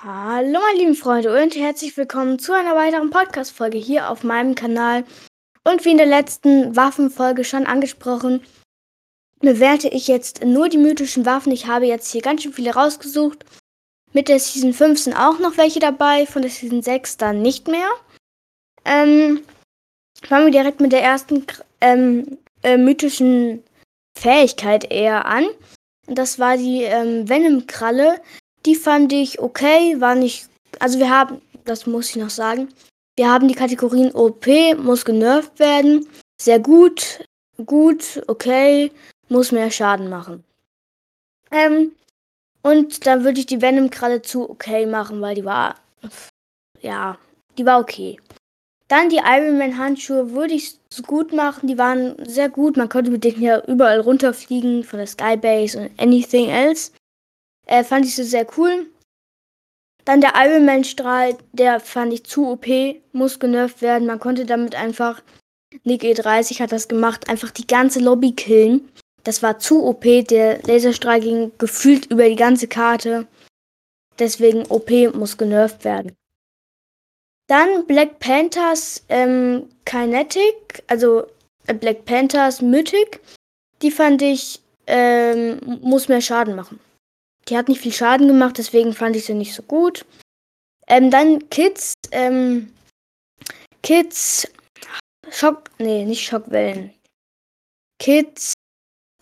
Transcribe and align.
Hallo 0.00 0.60
meine 0.60 0.78
lieben 0.78 0.94
Freunde 0.94 1.42
und 1.42 1.56
herzlich 1.56 1.96
willkommen 1.96 2.38
zu 2.38 2.52
einer 2.52 2.76
weiteren 2.76 3.10
Podcast-Folge 3.10 3.78
hier 3.78 4.10
auf 4.10 4.22
meinem 4.22 4.54
Kanal. 4.54 5.04
Und 5.64 5.84
wie 5.84 5.90
in 5.90 5.96
der 5.96 6.06
letzten 6.06 6.76
Waffenfolge 6.76 7.42
schon 7.42 7.66
angesprochen, 7.66 8.40
bewerte 9.40 9.88
ich 9.88 10.06
jetzt 10.06 10.44
nur 10.44 10.68
die 10.68 10.78
mythischen 10.78 11.26
Waffen. 11.26 11.50
Ich 11.50 11.66
habe 11.66 11.86
jetzt 11.86 12.12
hier 12.12 12.22
ganz 12.22 12.44
schön 12.44 12.52
viele 12.52 12.74
rausgesucht. 12.74 13.44
Mit 14.12 14.28
der 14.28 14.38
Season 14.38 14.72
5 14.72 15.00
sind 15.00 15.16
auch 15.16 15.40
noch 15.40 15.56
welche 15.56 15.80
dabei, 15.80 16.26
von 16.26 16.42
der 16.42 16.52
Season 16.52 16.80
6 16.80 17.16
dann 17.16 17.42
nicht 17.42 17.66
mehr. 17.66 17.90
Ähm, 18.84 19.40
fangen 20.22 20.44
wir 20.44 20.52
direkt 20.52 20.80
mit 20.80 20.92
der 20.92 21.02
ersten 21.02 21.44
ähm, 21.80 22.38
äh, 22.62 22.76
mythischen 22.76 23.64
Fähigkeit 24.16 24.92
eher 24.92 25.26
an. 25.26 25.46
Das 26.06 26.38
war 26.38 26.56
die 26.56 26.84
ähm, 26.84 27.28
Venom-Kralle. 27.28 28.20
Die 28.68 28.74
fand 28.74 29.14
ich 29.14 29.40
okay, 29.40 29.98
war 29.98 30.14
nicht. 30.14 30.46
Also 30.78 30.98
wir 30.98 31.08
haben, 31.08 31.40
das 31.64 31.86
muss 31.86 32.10
ich 32.10 32.16
noch 32.16 32.28
sagen, 32.28 32.68
wir 33.16 33.30
haben 33.30 33.48
die 33.48 33.54
Kategorien 33.54 34.12
OP, 34.12 34.46
muss 34.76 35.06
genervt 35.06 35.58
werden, 35.58 36.06
sehr 36.38 36.58
gut, 36.58 37.24
gut, 37.64 38.22
okay, 38.26 38.92
muss 39.30 39.52
mehr 39.52 39.70
Schaden 39.70 40.10
machen. 40.10 40.44
Ähm, 41.50 41.92
und 42.60 43.06
dann 43.06 43.24
würde 43.24 43.40
ich 43.40 43.46
die 43.46 43.62
Venom 43.62 43.88
gerade 43.88 44.20
zu 44.20 44.50
okay 44.50 44.84
machen, 44.84 45.22
weil 45.22 45.36
die 45.36 45.46
war, 45.46 45.76
ja, 46.82 47.16
die 47.56 47.64
war 47.64 47.80
okay. 47.80 48.20
Dann 48.88 49.08
die 49.08 49.22
Iron 49.24 49.56
Man 49.56 49.78
Handschuhe 49.78 50.32
würde 50.32 50.52
ich 50.52 50.78
so 50.92 51.02
gut 51.02 51.32
machen. 51.32 51.68
Die 51.68 51.78
waren 51.78 52.16
sehr 52.26 52.50
gut. 52.50 52.76
Man 52.76 52.90
konnte 52.90 53.10
mit 53.10 53.24
denen 53.24 53.40
ja 53.40 53.64
überall 53.64 54.00
runterfliegen 54.00 54.84
von 54.84 54.98
der 54.98 55.06
Skybase 55.06 55.78
und 55.78 55.90
anything 55.98 56.50
else. 56.50 56.92
Äh, 57.68 57.84
fand 57.84 58.06
ich 58.06 58.16
so 58.16 58.24
sehr 58.24 58.46
cool. 58.56 58.86
Dann 60.04 60.22
der 60.22 60.32
Iron 60.36 60.64
Man 60.64 60.84
Strahl, 60.84 61.36
der 61.52 61.80
fand 61.80 62.12
ich 62.14 62.24
zu 62.24 62.48
OP, 62.48 62.66
muss 63.12 63.38
genervt 63.38 63.82
werden. 63.82 64.06
Man 64.06 64.18
konnte 64.18 64.46
damit 64.46 64.74
einfach, 64.74 65.22
Nick 65.84 66.02
E30 66.02 66.60
hat 66.60 66.72
das 66.72 66.88
gemacht, 66.88 67.28
einfach 67.28 67.50
die 67.50 67.66
ganze 67.66 68.00
Lobby 68.00 68.32
killen. 68.32 68.90
Das 69.22 69.42
war 69.42 69.58
zu 69.58 69.84
OP, 69.84 70.02
der 70.02 70.62
Laserstrahl 70.62 71.20
ging 71.20 71.52
gefühlt 71.58 72.06
über 72.06 72.26
die 72.26 72.36
ganze 72.36 72.68
Karte. 72.68 73.26
Deswegen 74.18 74.64
OP 74.70 74.90
muss 75.14 75.36
genervt 75.36 75.84
werden. 75.84 76.16
Dann 77.48 77.86
Black 77.86 78.18
Panthers 78.18 79.04
ähm, 79.10 79.68
Kinetic, 79.84 80.82
also 80.86 81.26
äh, 81.66 81.74
Black 81.74 82.06
Panthers 82.06 82.62
Mythic. 82.62 83.20
Die 83.82 83.90
fand 83.90 84.22
ich, 84.22 84.60
ähm, 84.86 85.60
muss 85.82 86.08
mehr 86.08 86.22
Schaden 86.22 86.56
machen. 86.56 86.80
Die 87.48 87.56
hat 87.56 87.68
nicht 87.68 87.80
viel 87.80 87.92
Schaden 87.92 88.26
gemacht, 88.26 88.58
deswegen 88.58 88.92
fand 88.94 89.16
ich 89.16 89.24
sie 89.24 89.34
nicht 89.34 89.54
so 89.54 89.62
gut. 89.62 90.04
Ähm, 90.86 91.10
dann 91.10 91.48
Kids, 91.50 91.94
ähm, 92.12 92.72
Kids, 93.82 94.48
Schock, 95.30 95.70
nee, 95.78 96.04
nicht 96.04 96.26
Schockwellen. 96.26 96.92
Kids, 97.98 98.54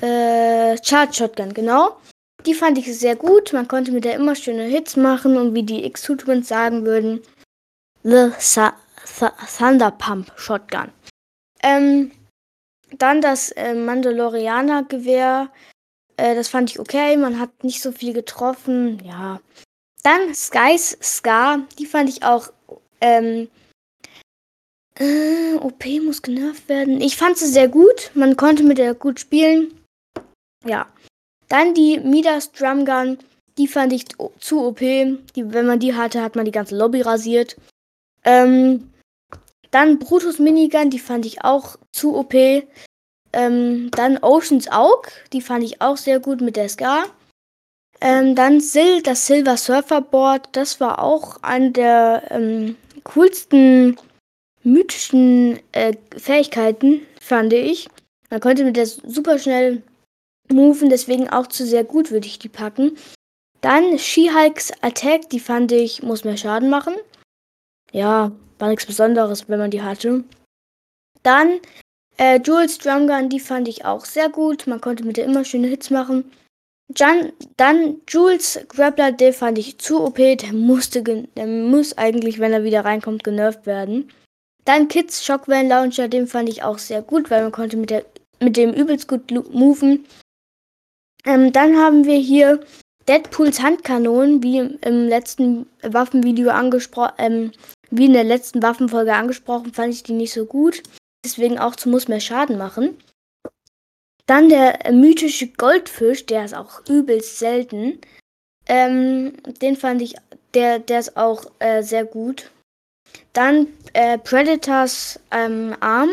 äh, 0.00 0.76
Charge 0.82 1.14
Shotgun, 1.14 1.54
genau. 1.54 1.96
Die 2.44 2.54
fand 2.54 2.78
ich 2.78 2.98
sehr 2.98 3.16
gut. 3.16 3.52
Man 3.52 3.68
konnte 3.68 3.92
mit 3.92 4.04
der 4.04 4.14
immer 4.14 4.34
schöne 4.34 4.64
Hits 4.64 4.96
machen 4.96 5.36
und 5.36 5.54
wie 5.54 5.62
die 5.62 5.84
X-Tutorens 5.84 6.48
sagen 6.48 6.84
würden, 6.84 7.22
The 8.02 8.32
Sa 8.38 8.74
Th 9.04 9.32
Thunder 9.58 9.92
Pump 9.92 10.32
Shotgun. 10.36 10.90
Ähm, 11.62 12.10
dann 12.98 13.20
das 13.20 13.50
äh, 13.52 13.74
Mandalorianer 13.74 14.84
Gewehr 14.84 15.50
äh, 16.16 16.34
das 16.34 16.48
fand 16.48 16.70
ich 16.70 16.78
okay. 16.78 17.16
Man 17.16 17.38
hat 17.38 17.64
nicht 17.64 17.82
so 17.82 17.92
viel 17.92 18.12
getroffen. 18.12 19.02
Ja. 19.04 19.40
Dann 20.02 20.34
Skies 20.34 20.98
Scar. 21.02 21.60
Die 21.78 21.86
fand 21.86 22.08
ich 22.08 22.22
auch. 22.22 22.52
Ähm, 23.00 23.48
äh, 24.98 25.54
OP 25.54 25.84
muss 26.04 26.22
genervt 26.22 26.68
werden. 26.68 27.00
Ich 27.00 27.16
fand 27.16 27.38
sie 27.38 27.46
sehr 27.46 27.68
gut. 27.68 28.10
Man 28.14 28.36
konnte 28.36 28.62
mit 28.62 28.78
der 28.78 28.94
gut 28.94 29.20
spielen. 29.20 29.72
Ja. 30.64 30.86
Dann 31.48 31.74
die 31.74 31.98
Midas 31.98 32.52
Drum 32.52 32.84
Gun. 32.84 33.18
Die 33.58 33.68
fand 33.68 33.92
ich 33.92 34.06
zu 34.38 34.64
OP. 34.66 34.78
Die, 34.78 35.18
wenn 35.36 35.66
man 35.66 35.80
die 35.80 35.94
hatte, 35.94 36.22
hat 36.22 36.36
man 36.36 36.44
die 36.44 36.52
ganze 36.52 36.76
Lobby 36.76 37.02
rasiert. 37.02 37.56
Ähm, 38.24 38.92
dann 39.70 39.98
Brutus 39.98 40.38
Minigun. 40.38 40.90
Die 40.90 40.98
fand 40.98 41.26
ich 41.26 41.44
auch 41.44 41.76
zu 41.92 42.16
OP. 42.16 42.34
Ähm, 43.32 43.90
dann 43.92 44.18
Oceans 44.18 44.70
Aug, 44.70 45.08
die 45.32 45.40
fand 45.40 45.64
ich 45.64 45.80
auch 45.80 45.96
sehr 45.96 46.20
gut 46.20 46.40
mit 46.40 46.56
der 46.56 46.68
Ska. 46.68 47.04
Ähm, 48.00 48.34
dann 48.34 48.60
Sil, 48.60 49.00
das 49.02 49.26
Silver 49.26 49.56
Surferboard, 49.56 50.48
das 50.52 50.80
war 50.80 51.00
auch 51.00 51.38
eine 51.42 51.70
der 51.70 52.24
ähm, 52.30 52.76
coolsten 53.04 53.96
mythischen 54.64 55.60
äh, 55.72 55.94
Fähigkeiten, 56.16 57.06
fand 57.20 57.52
ich. 57.52 57.88
Man 58.30 58.40
konnte 58.40 58.64
mit 58.64 58.76
der 58.76 58.86
super 58.86 59.38
schnell 59.38 59.82
moven, 60.50 60.90
deswegen 60.90 61.28
auch 61.28 61.46
zu 61.46 61.64
sehr 61.64 61.84
gut 61.84 62.10
würde 62.10 62.26
ich 62.26 62.38
die 62.38 62.48
packen. 62.48 62.96
Dann 63.60 63.98
She-Hulks 63.98 64.72
Attack, 64.82 65.30
die 65.30 65.40
fand 65.40 65.70
ich, 65.70 66.02
muss 66.02 66.24
mehr 66.24 66.36
Schaden 66.36 66.68
machen. 66.68 66.94
Ja, 67.92 68.32
war 68.58 68.68
nichts 68.68 68.86
Besonderes, 68.86 69.48
wenn 69.48 69.58
man 69.58 69.70
die 69.70 69.82
hatte. 69.82 70.24
Dann 71.22 71.60
äh, 72.18 72.40
Jules 72.40 72.78
Drumgun, 72.78 73.28
die 73.28 73.40
fand 73.40 73.68
ich 73.68 73.84
auch 73.84 74.04
sehr 74.04 74.28
gut. 74.28 74.66
Man 74.66 74.80
konnte 74.80 75.04
mit 75.04 75.16
der 75.16 75.24
immer 75.24 75.44
schöne 75.44 75.68
Hits 75.68 75.90
machen. 75.90 76.30
Jan, 76.94 77.32
dann 77.56 78.00
Jules 78.08 78.60
Grappler, 78.68 79.12
den 79.12 79.32
fand 79.32 79.58
ich 79.58 79.78
zu 79.78 80.02
OP. 80.02 80.16
Der 80.16 80.52
musste, 80.52 81.02
der 81.02 81.46
muss 81.46 81.96
eigentlich, 81.96 82.38
wenn 82.38 82.52
er 82.52 82.64
wieder 82.64 82.84
reinkommt, 82.84 83.24
genervt 83.24 83.66
werden. 83.66 84.10
Dann 84.64 84.88
Kids 84.88 85.24
Shockwave 85.24 85.66
Launcher, 85.66 86.08
den 86.08 86.26
fand 86.26 86.48
ich 86.48 86.62
auch 86.62 86.78
sehr 86.78 87.02
gut, 87.02 87.30
weil 87.30 87.42
man 87.42 87.52
konnte 87.52 87.76
mit, 87.76 87.90
der, 87.90 88.04
mit 88.40 88.56
dem 88.56 88.72
übelst 88.72 89.08
gut 89.08 89.30
moven. 89.52 90.04
Ähm, 91.24 91.52
dann 91.52 91.76
haben 91.76 92.04
wir 92.04 92.18
hier 92.18 92.60
Deadpools 93.08 93.62
Handkanonen, 93.62 94.42
wie 94.42 94.58
im, 94.58 95.08
letzten 95.08 95.66
Waffenvideo 95.82 96.50
angesprochen, 96.50 97.14
ähm, 97.18 97.52
wie 97.90 98.06
in 98.06 98.12
der 98.12 98.24
letzten 98.24 98.62
Waffenfolge 98.62 99.14
angesprochen, 99.14 99.72
fand 99.72 99.94
ich 99.94 100.02
die 100.02 100.12
nicht 100.12 100.32
so 100.32 100.44
gut 100.44 100.82
deswegen 101.24 101.58
auch 101.58 101.76
zu 101.76 101.88
Muss 101.88 102.08
mehr 102.08 102.20
Schaden 102.20 102.58
machen. 102.58 102.98
Dann 104.26 104.48
der 104.48 104.92
mythische 104.92 105.48
Goldfisch, 105.48 106.26
der 106.26 106.44
ist 106.44 106.54
auch 106.54 106.86
übelst 106.88 107.38
selten. 107.38 108.00
Ähm, 108.66 109.34
den 109.60 109.76
fand 109.76 110.00
ich, 110.02 110.14
der, 110.54 110.78
der 110.78 111.00
ist 111.00 111.16
auch 111.16 111.44
äh, 111.58 111.82
sehr 111.82 112.04
gut. 112.04 112.50
Dann 113.32 113.66
äh, 113.92 114.18
Predators 114.18 115.18
ähm, 115.30 115.76
Arm. 115.80 116.10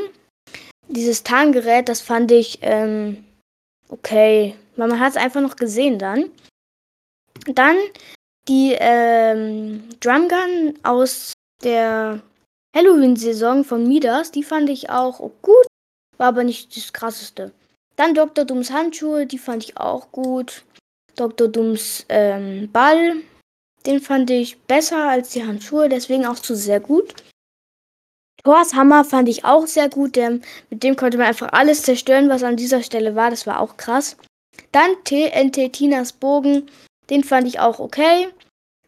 Dieses 0.87 1.21
Tarngerät, 1.23 1.87
das 1.87 2.01
fand 2.01 2.31
ich 2.31 2.59
ähm, 2.61 3.23
okay. 3.89 4.55
Man 4.75 4.99
hat 4.99 5.11
es 5.11 5.17
einfach 5.17 5.41
noch 5.41 5.55
gesehen 5.55 5.99
dann. 5.99 6.31
Dann 7.45 7.77
die 8.47 8.75
ähm, 8.79 9.87
Drumgun 9.99 10.79
aus 10.83 11.33
der 11.63 12.21
Halloween-Saison 12.79 13.65
von 13.65 13.89
Midas, 13.89 14.31
die 14.31 14.43
fand 14.43 14.69
ich 14.69 14.89
auch 14.89 15.19
gut, 15.41 15.67
war 16.17 16.27
aber 16.27 16.45
nicht 16.45 16.77
das 16.77 16.93
krasseste. 16.93 17.51
Dann 17.97 18.13
Dr. 18.13 18.45
Dooms 18.45 18.71
Handschuhe, 18.71 19.25
die 19.25 19.37
fand 19.37 19.65
ich 19.65 19.75
auch 19.75 20.13
gut. 20.13 20.63
Dr. 21.17 21.49
Dooms 21.49 22.05
ähm, 22.07 22.71
Ball, 22.71 23.17
den 23.85 23.99
fand 23.99 24.29
ich 24.29 24.57
besser 24.61 25.09
als 25.09 25.31
die 25.31 25.45
Handschuhe, 25.45 25.89
deswegen 25.89 26.25
auch 26.25 26.39
zu 26.39 26.55
sehr 26.55 26.79
gut. 26.79 27.13
Thors 28.45 28.73
Hammer 28.73 29.03
fand 29.03 29.27
ich 29.27 29.43
auch 29.43 29.67
sehr 29.67 29.89
gut, 29.89 30.15
der, 30.15 30.39
mit 30.69 30.81
dem 30.81 30.95
konnte 30.95 31.17
man 31.17 31.27
einfach 31.27 31.51
alles 31.51 31.83
zerstören, 31.83 32.29
was 32.29 32.43
an 32.43 32.55
dieser 32.55 32.81
Stelle 32.81 33.13
war, 33.13 33.29
das 33.29 33.45
war 33.45 33.59
auch 33.59 33.75
krass. 33.75 34.15
Dann 34.71 34.91
TNT 35.03 35.73
Tinas 35.73 36.13
Bogen, 36.13 36.71
den 37.09 37.25
fand 37.25 37.45
ich 37.45 37.59
auch 37.59 37.79
okay. 37.79 38.29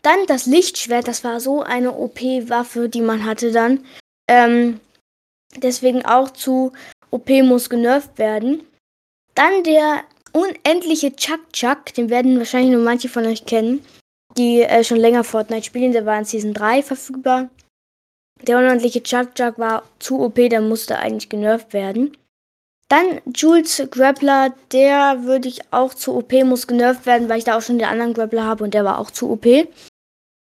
Dann 0.01 0.25
das 0.27 0.45
Lichtschwert, 0.45 1.07
das 1.07 1.23
war 1.23 1.39
so 1.39 1.61
eine 1.61 1.93
OP-Waffe, 1.93 2.89
die 2.89 3.01
man 3.01 3.25
hatte 3.25 3.51
dann. 3.51 3.85
Ähm, 4.27 4.79
deswegen 5.57 6.05
auch 6.05 6.31
zu 6.31 6.71
OP 7.11 7.29
muss 7.43 7.69
genervt 7.69 8.17
werden. 8.17 8.65
Dann 9.35 9.63
der 9.63 10.03
unendliche 10.33 11.15
Chuck 11.15 11.51
Chuck, 11.53 11.93
den 11.93 12.09
werden 12.09 12.37
wahrscheinlich 12.37 12.71
nur 12.71 12.83
manche 12.83 13.09
von 13.09 13.25
euch 13.25 13.45
kennen, 13.45 13.85
die 14.37 14.61
äh, 14.61 14.83
schon 14.83 14.97
länger 14.97 15.23
Fortnite 15.23 15.65
spielen. 15.65 15.91
Der 15.91 16.05
war 16.05 16.17
in 16.17 16.25
Season 16.25 16.53
3 16.53 16.81
verfügbar. 16.81 17.49
Der 18.41 18.57
unendliche 18.57 19.03
Chuck 19.03 19.35
Chuck 19.35 19.59
war 19.59 19.83
zu 19.99 20.19
OP, 20.21 20.35
der 20.35 20.61
musste 20.61 20.97
eigentlich 20.97 21.29
genervt 21.29 21.73
werden. 21.73 22.17
Dann 22.89 23.21
Jules 23.33 23.81
Grappler, 23.89 24.53
der 24.73 25.23
würde 25.23 25.47
ich 25.47 25.61
auch 25.71 25.93
zu 25.93 26.13
OP 26.15 26.33
muss 26.43 26.67
genervt 26.67 27.05
werden, 27.05 27.29
weil 27.29 27.37
ich 27.37 27.45
da 27.45 27.57
auch 27.57 27.61
schon 27.61 27.77
den 27.77 27.87
anderen 27.87 28.13
Grappler 28.13 28.43
habe 28.43 28.63
und 28.63 28.73
der 28.73 28.83
war 28.83 28.99
auch 28.99 29.11
zu 29.11 29.29
OP. 29.31 29.45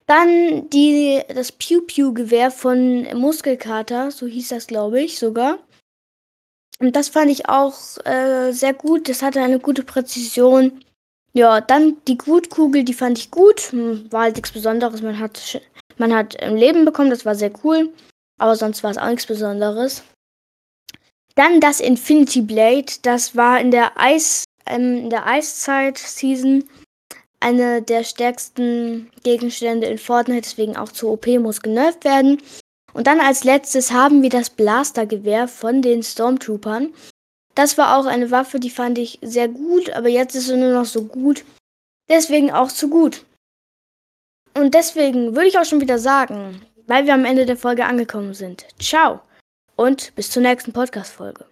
Dann 0.09 0.67
die, 0.71 1.21
das 1.27 1.51
Pew 1.51 1.81
Pew 1.81 2.13
Gewehr 2.13 2.49
von 2.49 3.03
Muskelkater, 3.15 4.09
so 4.09 4.25
hieß 4.25 4.47
das, 4.47 4.65
glaube 4.65 5.03
ich, 5.03 5.19
sogar. 5.19 5.59
Und 6.79 6.95
das 6.95 7.09
fand 7.09 7.29
ich 7.29 7.47
auch 7.47 7.75
äh, 8.05 8.51
sehr 8.51 8.73
gut. 8.73 9.07
Das 9.07 9.21
hatte 9.21 9.39
eine 9.39 9.59
gute 9.59 9.83
Präzision. 9.83 10.83
Ja, 11.33 11.61
dann 11.61 11.97
die 12.07 12.17
Gutkugel, 12.17 12.83
die 12.83 12.95
fand 12.95 13.19
ich 13.19 13.29
gut. 13.29 13.71
Hm, 13.71 14.11
war 14.11 14.23
halt 14.23 14.35
nichts 14.37 14.51
Besonderes. 14.51 15.03
Man 15.03 15.19
hat, 15.19 15.61
man 15.99 16.15
hat 16.15 16.33
im 16.41 16.55
Leben 16.55 16.85
bekommen, 16.85 17.11
das 17.11 17.25
war 17.25 17.35
sehr 17.35 17.51
cool. 17.63 17.93
Aber 18.39 18.55
sonst 18.55 18.81
war 18.81 18.89
es 18.89 18.97
auch 18.97 19.09
nichts 19.09 19.27
Besonderes. 19.27 20.01
Dann 21.35 21.59
das 21.59 21.79
Infinity 21.79 22.41
Blade, 22.41 22.91
das 23.03 23.35
war 23.35 23.61
in 23.61 23.69
der 23.69 23.91
Eis, 23.99 24.45
ähm, 24.65 24.97
in 25.03 25.09
der 25.11 25.27
Eiszeit-Season 25.27 26.63
eine 27.39 27.81
der 27.81 28.03
stärksten 28.03 29.09
Gegenstände 29.23 29.87
in 29.87 29.97
Fortnite, 29.97 30.41
deswegen 30.41 30.77
auch 30.77 30.91
zu 30.91 31.09
OP 31.09 31.27
muss 31.27 31.61
genervt 31.61 32.03
werden. 32.03 32.41
Und 32.93 33.07
dann 33.07 33.19
als 33.19 33.43
letztes 33.43 33.91
haben 33.91 34.21
wir 34.23 34.29
das 34.29 34.49
Blastergewehr 34.49 35.47
von 35.47 35.81
den 35.81 36.03
Stormtroopern. 36.03 36.93
Das 37.55 37.77
war 37.77 37.97
auch 37.97 38.05
eine 38.05 38.31
Waffe, 38.31 38.59
die 38.59 38.69
fand 38.69 38.97
ich 38.97 39.19
sehr 39.21 39.47
gut, 39.47 39.89
aber 39.91 40.09
jetzt 40.09 40.35
ist 40.35 40.47
sie 40.47 40.57
nur 40.57 40.73
noch 40.73 40.85
so 40.85 41.03
gut. 41.03 41.45
Deswegen 42.09 42.51
auch 42.51 42.71
zu 42.71 42.89
gut. 42.89 43.25
Und 44.55 44.73
deswegen 44.73 45.35
würde 45.35 45.47
ich 45.47 45.57
auch 45.57 45.65
schon 45.65 45.81
wieder 45.81 45.99
sagen, 45.99 46.61
weil 46.87 47.05
wir 47.05 47.13
am 47.13 47.25
Ende 47.25 47.45
der 47.45 47.57
Folge 47.57 47.85
angekommen 47.85 48.33
sind. 48.33 48.65
Ciao 48.79 49.21
und 49.75 50.13
bis 50.15 50.29
zur 50.29 50.41
nächsten 50.41 50.73
Podcast-Folge. 50.73 51.45